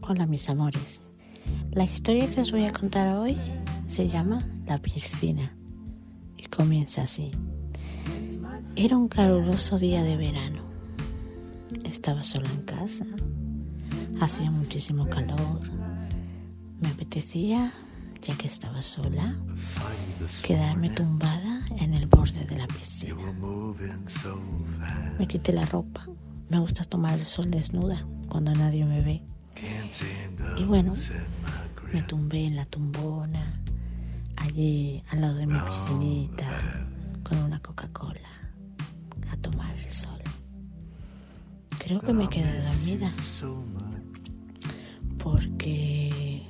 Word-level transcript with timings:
Hola 0.00 0.26
mis 0.26 0.48
amores. 0.48 1.02
La 1.72 1.84
historia 1.84 2.32
que 2.34 2.40
os 2.40 2.50
voy 2.50 2.64
a 2.64 2.72
contar 2.72 3.14
hoy 3.14 3.36
se 3.86 4.08
llama 4.08 4.38
La 4.66 4.78
piscina 4.78 5.54
y 6.38 6.44
comienza 6.46 7.02
así. 7.02 7.30
Era 8.74 8.96
un 8.96 9.08
caluroso 9.08 9.76
día 9.76 10.02
de 10.02 10.16
verano. 10.16 10.62
Estaba 11.84 12.24
sola 12.24 12.48
en 12.50 12.62
casa. 12.62 13.04
Hacía 14.18 14.50
muchísimo 14.50 15.08
calor. 15.10 15.60
Me 16.80 16.88
apetecía, 16.88 17.72
ya 18.22 18.34
que 18.38 18.46
estaba 18.46 18.80
sola, 18.80 19.38
quedarme 20.42 20.88
tumbada 20.88 21.66
en 21.76 21.92
el 21.92 22.06
borde 22.06 22.46
de 22.46 22.56
la 22.56 22.66
piscina. 22.66 23.34
Me 25.18 25.28
quité 25.28 25.52
la 25.52 25.66
ropa. 25.66 26.06
Me 26.48 26.58
gusta 26.58 26.84
tomar 26.84 27.18
el 27.18 27.26
sol 27.26 27.50
desnuda 27.50 28.06
cuando 28.28 28.54
nadie 28.54 28.84
me 28.84 29.02
ve. 29.02 29.22
Y 30.56 30.64
bueno, 30.64 30.94
me 31.92 32.02
tumbé 32.02 32.46
en 32.46 32.56
la 32.56 32.64
tumbona, 32.66 33.60
allí 34.36 35.02
al 35.10 35.20
lado 35.20 35.34
de 35.34 35.46
mi 35.46 35.58
piscinita, 35.60 36.86
con 37.22 37.38
una 37.38 37.60
Coca-Cola, 37.60 38.28
a 39.30 39.36
tomar 39.36 39.76
el 39.76 39.90
sol. 39.90 40.20
Creo 41.78 42.00
que 42.00 42.12
me 42.12 42.28
quedé 42.28 42.62
dormida, 42.62 43.12
porque 45.18 46.42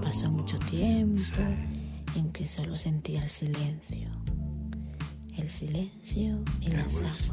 pasó 0.00 0.30
mucho 0.30 0.58
tiempo 0.58 1.20
en 2.14 2.32
que 2.32 2.46
solo 2.46 2.76
sentía 2.76 3.22
el 3.22 3.28
silencio, 3.28 4.08
el 5.36 5.48
silencio 5.48 6.42
y 6.60 6.70
las 6.70 6.96
aguas, 6.96 7.32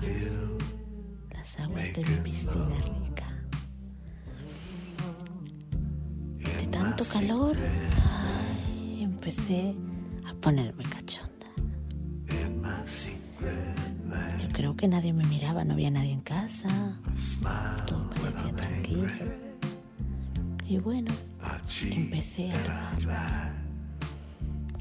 las 1.49 1.59
aguas 1.59 1.93
de 1.93 2.05
mi 2.05 2.15
piscina 2.17 2.77
rica. 2.77 3.25
tanto 6.71 7.03
calor, 7.05 7.57
empecé 8.99 9.73
a 10.27 10.33
ponerme 10.35 10.83
cachonda. 10.83 11.47
Yo 14.37 14.47
creo 14.49 14.75
que 14.75 14.87
nadie 14.87 15.11
me 15.13 15.25
miraba, 15.25 15.63
no 15.63 15.73
había 15.73 15.89
nadie 15.89 16.11
en 16.13 16.21
casa, 16.21 16.69
todo 17.85 18.09
parecía 18.11 18.55
tranquilo. 18.55 19.07
Y 20.67 20.77
bueno, 20.77 21.11
empecé 21.83 22.51
a 22.51 22.63
tocar, 22.63 23.53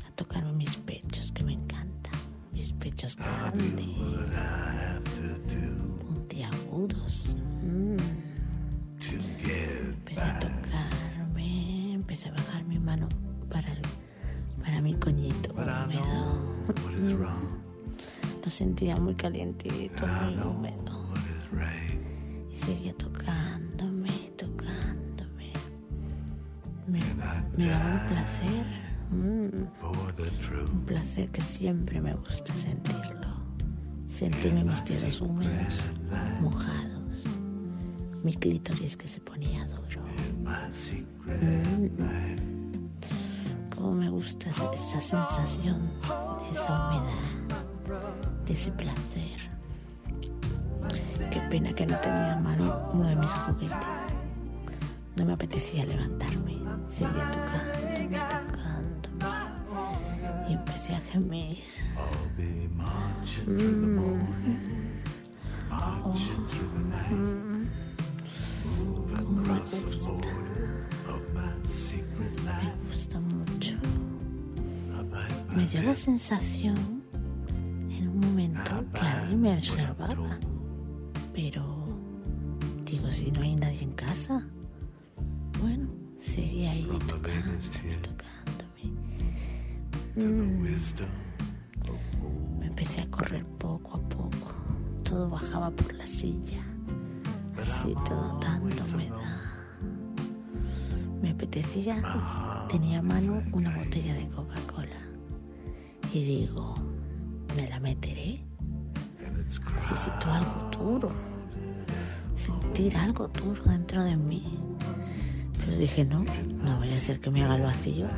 a 0.06 0.11
tocarme 0.15 0.53
mis 0.53 0.77
pechos, 0.77 1.33
que 1.33 1.45
me 1.45 1.55
encantan, 1.55 2.21
mis 2.53 2.73
pechos 2.75 3.17
grandes, 3.17 3.87
puntiagudos. 6.39 7.36
Mm. 7.62 7.97
Empecé 9.00 10.20
a 10.20 10.39
tocar 10.39 11.08
empecé 11.92 12.28
a 12.28 12.33
bajar 12.33 12.64
mi 12.64 12.78
mano 12.78 13.08
para, 13.50 13.69
para 14.62 14.81
mi 14.81 14.94
coñito 14.94 15.53
húmedo. 15.53 16.64
Lo 18.44 18.50
sentía 18.50 18.97
muy 18.97 19.14
calientito, 19.14 20.06
muy 20.06 20.34
húmedo. 20.36 21.06
Y 22.50 22.55
seguía 22.55 22.94
tocándome, 22.94 24.33
tocándome. 24.39 25.53
Me, 26.86 27.00
me 27.56 27.66
daba 27.66 27.94
un 27.94 28.09
placer. 28.09 28.89
Mm. 29.11 30.72
un 30.72 30.84
placer 30.86 31.28
que 31.31 31.42
siempre 31.42 32.00
me 32.00 32.14
gusta 32.14 32.56
sentirlo. 32.56 33.28
Sentirme 34.19 34.65
mis 34.65 34.85
dedos 34.85 35.21
húmedos, 35.21 35.75
mojados. 36.41 37.23
Mi 38.25 38.35
clítoris 38.35 38.97
que 38.97 39.07
se 39.07 39.21
ponía 39.21 39.65
duro. 39.69 40.03
Cómo 43.73 43.93
me 43.93 44.11
gusta 44.11 44.51
esa, 44.51 45.01
sensación, 45.01 45.89
esa 46.51 46.75
humedad, 46.75 47.61
de 48.45 48.53
ese 48.55 48.73
placer. 48.73 49.39
Qué 51.31 51.41
pena 51.49 51.73
que 51.73 51.87
no 51.87 51.97
tenía 52.01 52.33
a 52.33 52.41
mano 52.41 52.89
uno 52.93 53.07
de 53.07 53.15
mis 53.15 53.31
juguetes. 53.31 54.01
No 55.17 55.27
me 55.27 55.34
apetecía 55.34 55.84
levantarme. 55.84 56.59
Seguía 56.89 57.31
tocándome. 57.31 58.47
Y 60.48 60.53
empecé 60.53 60.94
a 60.94 61.00
gemir. 61.00 61.59
Me 63.47 64.00
gusta. 72.86 73.20
Mucho. 73.20 73.76
Me 75.54 75.66
dio 75.66 75.82
la 75.82 75.94
sensación 75.94 77.03
en 77.91 78.09
un 78.09 78.20
momento 78.20 78.84
que 78.92 79.00
alguien 79.00 79.41
me 79.41 79.54
observaba. 79.54 80.38
Pero 81.34 81.86
digo, 82.84 83.10
si 83.10 83.30
no 83.30 83.42
hay 83.42 83.56
nadie 83.56 83.82
en 83.82 83.92
casa. 83.92 84.47
Bueno, 85.60 85.88
seguía 86.20 86.70
ahí 86.70 86.88
tocándome, 87.09 87.59
tocándome. 88.03 88.92
Mm. 90.17 90.63
Me 92.59 92.67
empecé 92.67 93.03
a 93.03 93.11
correr 93.11 93.45
poco 93.45 93.97
a 93.97 94.09
poco. 94.09 94.55
Todo 95.03 95.29
bajaba 95.31 95.71
por 95.71 95.93
la 95.95 96.07
silla. 96.07 96.63
Así 97.59 97.95
todo 98.07 98.39
tanto 98.39 98.85
me 98.97 99.09
da. 99.09 99.41
Me 101.21 101.31
apetecía, 101.31 102.67
tenía 102.69 103.01
a 103.01 103.03
mano 103.03 103.43
una 103.53 103.77
botella 103.77 104.15
de 104.15 104.29
Coca-Cola. 104.29 105.01
Y 106.13 106.25
digo, 106.25 106.75
¿me 107.57 107.69
la 107.69 107.81
meteré? 107.81 108.45
Necesito 109.75 110.31
algo 110.31 110.71
duro. 110.79 111.11
Sentir 112.37 112.97
algo 112.97 113.29
duro 113.29 113.63
dentro 113.65 114.05
de 114.05 114.17
mí. 114.17 114.59
Pero 115.59 115.77
dije, 115.79 116.05
no, 116.05 116.25
no 116.25 116.79
vaya 116.79 116.97
a 116.97 117.01
ser 117.01 117.21
que 117.21 117.31
me 117.31 117.43
haga 117.43 117.57
el 117.57 117.63
vacío 117.63 118.09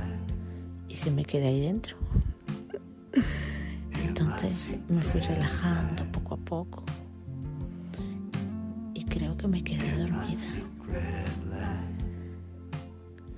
y 0.90 0.94
se 0.94 1.10
me 1.10 1.24
quede 1.24 1.46
ahí 1.46 1.60
dentro. 1.60 1.96
Entonces 3.92 4.76
me 4.88 5.00
fui 5.00 5.20
relajando 5.20 6.04
poco 6.10 6.34
a 6.34 6.36
poco 6.36 6.84
y 8.92 9.04
creo 9.04 9.36
que 9.36 9.46
me 9.46 9.62
quedé 9.62 9.96
dormida. 9.96 10.40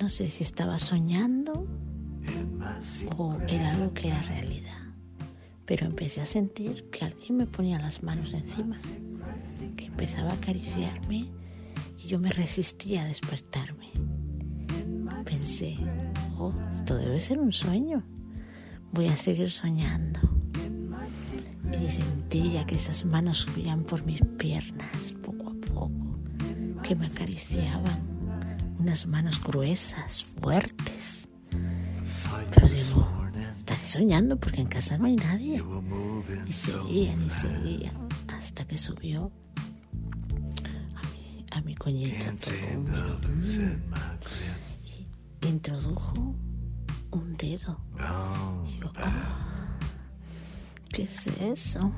No 0.01 0.09
sé 0.09 0.29
si 0.29 0.43
estaba 0.43 0.79
soñando 0.79 1.67
o 3.17 3.37
era 3.47 3.73
algo 3.73 3.93
que 3.93 4.09
era 4.09 4.23
realidad, 4.23 4.81
pero 5.67 5.87
empecé 5.87 6.23
a 6.23 6.27
sentir 6.27 6.89
que 6.91 7.05
alguien 7.05 7.37
me 7.37 7.47
ponía 7.47 7.79
las 7.79 8.03
manos 8.03 8.33
encima, 8.33 8.77
que 9.77 9.87
empezaba 9.87 10.31
a 10.31 10.34
acariciarme 10.34 11.31
y 11.99 12.09
yo 12.09 12.19
me 12.19 12.31
resistía 12.31 13.03
a 13.03 13.07
despertarme. 13.07 13.91
Pensé, 15.25 15.77
esto 16.72 16.97
debe 16.97 17.20
ser 17.20 17.38
un 17.38 17.53
sueño, 17.53 18.03
voy 18.92 19.08
a 19.08 19.16
seguir 19.16 19.50
soñando. 19.50 20.20
Y 21.80 21.88
sentía 21.88 22.66
que 22.66 22.76
esas 22.76 23.04
manos 23.04 23.38
subían 23.38 23.84
por 23.84 24.04
mis 24.04 24.20
piernas 24.38 25.12
poco 25.22 25.50
a 25.50 25.54
poco, 25.66 25.91
que 26.82 26.94
me 26.94 27.06
acariciaban 27.06 28.00
unas 28.78 29.06
manos 29.06 29.42
gruesas, 29.42 30.25
fuertes. 30.25 31.28
Pero 32.50 32.69
digo, 32.69 33.09
estaré 33.54 33.86
soñando 33.86 34.38
porque 34.38 34.60
en 34.60 34.69
casa 34.69 34.98
no 34.98 35.06
hay 35.06 35.16
nadie. 35.16 35.62
Y 36.47 36.53
seguían 36.53 37.22
y 37.22 37.30
seguían 37.30 38.09
hasta 38.28 38.64
que 38.66 38.76
subió 38.76 39.30
a 40.97 41.03
mi, 41.10 41.47
a 41.50 41.60
mi 41.62 41.74
coñito 41.74 42.27
introdujo 45.48 46.34
un 47.10 47.33
dedo. 47.34 47.80
Yo, 48.80 48.92
ah, 48.97 49.78
¿qué 50.91 51.03
es 51.03 51.27
eso? 51.27 51.92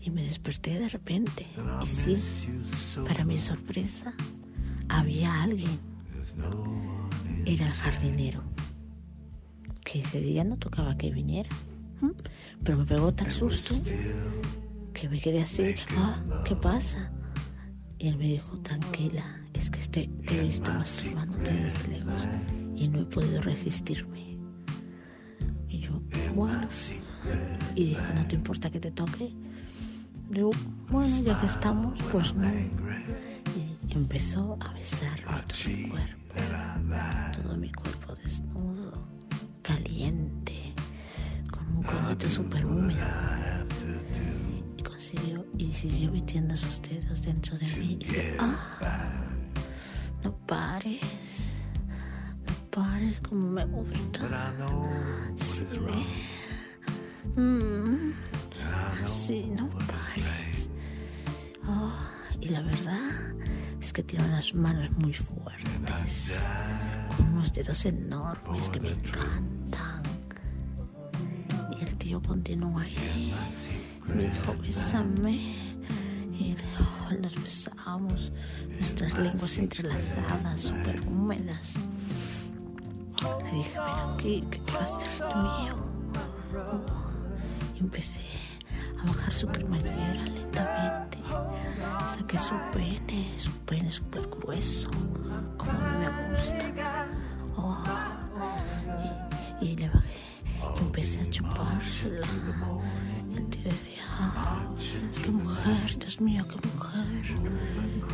Y 0.00 0.10
me 0.10 0.22
desperté 0.22 0.78
de 0.78 0.88
repente. 0.88 1.46
Y 1.82 1.86
sí, 1.86 2.16
para 3.06 3.24
mi 3.24 3.38
sorpresa, 3.38 4.12
había 4.88 5.42
alguien. 5.42 5.78
Era 7.44 7.66
el 7.66 7.72
jardinero. 7.72 8.42
Que 9.84 10.00
ese 10.00 10.20
día 10.20 10.44
no 10.44 10.56
tocaba 10.56 10.96
que 10.96 11.10
viniera. 11.10 11.50
Pero 12.62 12.78
me 12.78 12.84
pegó 12.84 13.12
tal 13.12 13.30
susto 13.30 13.74
que 14.92 15.08
me 15.08 15.20
quedé 15.20 15.42
así. 15.42 15.74
Ah, 15.96 16.22
¿qué 16.44 16.56
pasa? 16.56 17.12
Y 17.98 18.08
él 18.08 18.16
me 18.16 18.26
dijo, 18.26 18.56
tranquila, 18.58 19.24
es 19.52 19.70
que 19.70 19.80
este, 19.80 20.10
te 20.26 20.38
he 20.38 20.42
visto 20.44 20.72
masturbándote 20.72 21.52
desde 21.52 21.88
lejos 21.88 22.28
y 22.76 22.88
no 22.88 23.00
he 23.00 23.04
podido 23.04 23.42
resistirme. 23.42 24.38
Y 25.68 25.78
yo, 25.78 26.00
bueno. 26.34 26.68
Y 27.74 27.86
dijo, 27.86 28.02
¿no 28.14 28.26
te 28.26 28.36
importa 28.36 28.70
que 28.70 28.80
te 28.80 28.90
toque? 28.90 29.32
digo, 30.30 30.50
bueno, 30.90 31.22
ya 31.24 31.40
que 31.40 31.46
estamos, 31.46 31.98
pues 32.12 32.34
no. 32.34 32.48
Y 32.50 33.92
empezó 33.92 34.58
a 34.60 34.72
besarme 34.74 35.42
todo 35.46 35.66
mi 35.66 35.88
cuerpo, 35.88 36.34
todo 37.42 37.56
mi 37.56 37.72
cuerpo 37.72 38.14
desnudo, 38.22 38.92
caliente, 39.62 40.74
con 41.50 41.78
un 41.78 41.82
coñito 41.82 42.28
súper 42.28 42.64
húmedo. 42.66 43.06
Consiguió, 44.88 45.46
y 45.56 45.72
siguió 45.72 46.10
metiendo 46.10 46.56
sus 46.56 46.80
dedos 46.82 47.22
dentro 47.22 47.56
de 47.56 47.66
mí. 47.66 47.98
Y 48.00 48.04
yo, 48.04 48.22
ah, 48.40 49.26
no 50.24 50.36
pares, 50.46 51.00
no 52.46 52.70
pares 52.70 53.20
como 53.20 53.46
me 53.48 53.64
gusta. 53.66 54.54
Sí. 55.36 55.64
Mm, 57.36 58.12
así, 59.02 59.44
no 59.56 59.68
pares. 59.70 60.70
Oh, 61.66 61.92
y 62.40 62.48
la 62.48 62.62
verdad 62.62 63.10
es 63.80 63.92
que 63.92 64.02
tiene 64.02 64.24
unas 64.24 64.54
manos 64.54 64.90
muy 64.92 65.12
fuertes, 65.12 66.40
con 67.16 67.28
unos 67.34 67.52
dedos 67.52 67.84
enormes 67.84 68.68
que 68.70 68.80
me 68.80 68.90
encantan. 68.90 70.02
Y 71.78 71.84
el 71.84 71.94
tío 71.96 72.20
continúa 72.22 72.82
ahí. 72.82 73.32
Me 74.18 74.24
dijo, 74.24 74.52
bésame. 74.60 75.32
Y 76.32 76.56
nos 77.22 77.40
besamos, 77.40 78.32
nuestras 78.68 79.16
lenguas 79.16 79.56
entrelazadas, 79.58 80.60
súper 80.60 81.00
húmedas. 81.06 81.76
Le 83.44 83.52
dije, 83.52 83.70
pero 83.74 84.12
aquí, 84.12 84.44
¿qué 84.50 84.72
vas 84.72 84.92
a 84.92 84.96
hacer 84.96 85.36
mío? 85.36 85.76
Y 87.76 87.78
empecé 87.78 88.20
a 89.00 89.06
bajar 89.06 89.32
su 89.32 89.46
cremallera 89.46 90.24
lentamente. 90.24 91.18
Saqué 92.16 92.38
su 92.40 92.56
pene, 92.72 93.38
su 93.38 93.52
pene 93.66 93.92
súper 93.92 94.28
grueso, 94.28 94.90
como 95.56 95.70
a 95.70 95.78
mí 95.78 96.04
me 96.04 96.36
gusta. 96.36 97.06
Oh, 97.56 97.84
y, 99.60 99.64
y 99.64 99.76
le 99.76 99.88
bajé 99.90 100.28
y 100.76 100.78
empecé 100.80 101.20
a 101.20 101.26
chupársela. 101.26 102.26
Tío 103.50 103.62
decía, 103.64 104.02
"Ah, 104.08 104.60
qué 105.22 105.30
mujer, 105.30 105.98
Dios 105.98 106.20
mío, 106.20 106.44
qué 106.48 106.68
mujer. 106.68 107.24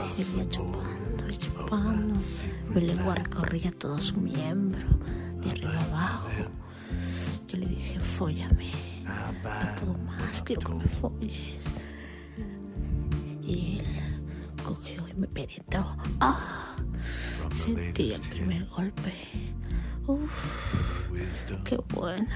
Y 0.02 0.06
seguía 0.06 0.44
chupando 0.48 1.28
y 1.28 1.36
chupando. 1.36 2.20
Mi 2.72 2.81
lengua 2.81 3.14
recorría 3.14 3.70
todo 3.72 4.00
su 4.00 4.20
miembro, 4.20 4.86
de 5.40 5.50
arriba 5.50 5.82
abajo. 5.84 6.31
Yo 7.48 7.58
le 7.58 7.66
dije, 7.66 8.00
fóllame. 8.00 8.70
No 9.04 9.75
puedo 9.76 9.98
más, 9.98 10.42
quiero 10.42 10.62
que 10.62 10.75
me 10.75 10.84
folles. 10.84 11.72
Y 13.42 13.78
él 13.80 14.22
cogió 14.64 15.06
y 15.08 15.14
me 15.14 15.26
penetró. 15.26 15.96
¡Ah! 16.20 16.76
Sentí 17.52 18.12
el 18.12 18.20
primer 18.20 18.66
golpe. 18.69 19.12
Uf, 20.06 21.10
qué 21.64 21.76
bueno. 21.94 22.26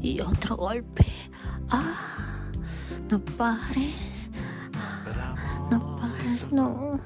Y 0.00 0.20
otro 0.20 0.56
golpe. 0.56 1.06
¡Ah! 1.72 1.94
No 3.10 3.18
pares. 3.18 4.30
Ah, 4.74 5.34
No 5.70 5.96
pares, 5.96 6.52
no. 6.52 7.00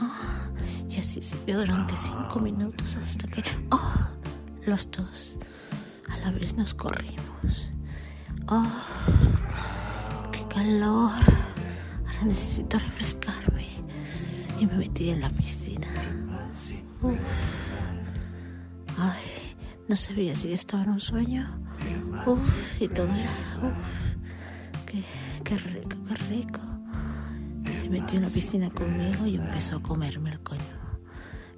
Ah, 0.00 0.48
y 0.88 0.98
así 0.98 1.20
siguió 1.22 1.58
durante 1.58 1.96
cinco 1.96 2.40
minutos 2.40 2.96
hasta 2.96 3.28
que 3.28 3.42
ah, 3.70 4.10
los 4.66 4.90
dos 4.90 5.36
a 6.10 6.16
la 6.18 6.30
vez 6.32 6.54
nos 6.56 6.74
corrimos. 6.74 7.68
¡Qué 10.32 10.46
calor! 10.48 11.10
Ahora 12.06 12.24
necesito 12.24 12.78
refrescarme. 12.78 13.68
Y 14.60 14.66
me 14.66 14.74
metí 14.74 15.10
en 15.10 15.20
la 15.20 15.30
piscina. 15.30 15.88
Ay, 18.98 19.51
no 19.88 19.96
sabía 19.96 20.34
si 20.34 20.52
estaba 20.52 20.84
en 20.84 20.90
un 20.90 21.00
sueño. 21.00 21.46
Uf, 22.26 22.80
y 22.80 22.88
todo 22.88 23.08
era. 23.14 23.30
Uf, 23.62 24.84
qué, 24.86 25.04
qué 25.44 25.56
rico, 25.56 25.96
qué 26.08 26.14
rico. 26.28 26.60
Y 27.64 27.76
se 27.76 27.88
metió 27.88 28.18
en 28.18 28.24
la 28.24 28.30
piscina 28.30 28.70
conmigo 28.70 29.26
y 29.26 29.36
empezó 29.36 29.76
a 29.76 29.82
comerme 29.82 30.30
el 30.30 30.40
coño. 30.40 30.82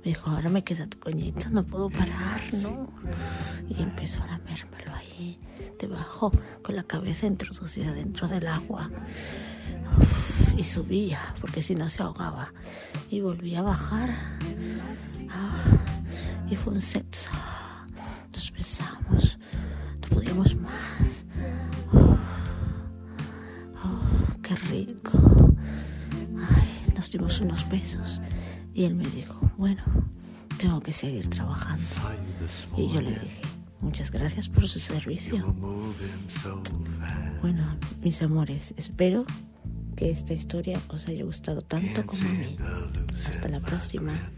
Me 0.05 0.11
dijo, 0.11 0.31
ahora 0.31 0.51
me 0.51 0.63
queda 0.63 0.87
tu 0.87 0.99
coñito, 0.99 1.49
no 1.51 1.65
puedo 1.65 1.89
parar, 1.89 2.41
¿no? 2.63 2.89
Y 3.69 3.83
empezó 3.83 4.23
a 4.23 4.27
lamérmelo 4.27 4.93
ahí, 4.95 5.39
debajo, 5.79 6.31
con 6.63 6.77
la 6.77 6.85
cabeza 6.85 7.27
introducida 7.27 7.93
dentro 7.93 8.29
del 8.29 8.47
agua. 8.47 8.91
Uf, 9.99 10.55
y 10.59 10.63
subía, 10.63 11.21
porque 11.41 11.63
si 11.63 11.75
no 11.75 11.89
se 11.89 12.03
ahogaba. 12.03 12.53
Y 13.11 13.21
volvía 13.21 13.61
a 13.61 13.63
bajar. 13.63 14.39
Ah, 15.31 15.65
y 16.51 16.57
fue 16.57 16.75
un 16.75 16.83
sexo. 16.83 17.31
Nos 18.35 18.53
besamos. 18.53 19.39
No 20.03 20.09
podíamos 20.09 20.55
más. 20.57 21.25
Oh, 21.93 22.19
oh, 23.85 24.41
qué 24.43 24.57
rico. 24.57 25.55
Ay, 26.37 26.93
nos 26.97 27.13
dimos 27.13 27.41
unos 27.41 27.69
besos. 27.69 28.21
Y 28.75 28.85
él 28.85 28.97
me 28.97 29.07
dijo, 29.07 29.41
bueno, 29.57 29.85
tengo 30.59 30.81
que 30.81 30.93
seguir 30.93 31.29
trabajando. 31.29 31.85
Y 32.77 32.89
yo 32.89 33.01
le 33.01 33.11
dije, 33.11 33.43
muchas 33.81 34.11
gracias 34.11 34.49
por 34.49 34.67
su 34.67 34.81
servicio. 34.81 35.55
Bueno, 37.41 37.79
mis 38.03 38.21
amores, 38.21 38.75
espero 38.77 39.25
que 39.97 40.11
esta 40.11 40.35
historia 40.35 40.81
os 40.89 41.07
haya 41.07 41.25
gustado 41.25 41.61
tanto 41.61 42.05
como 42.05 42.29
a 42.29 42.33
mí. 42.33 42.57
Hasta 43.29 43.49
la 43.49 43.61
próxima. 43.61 44.33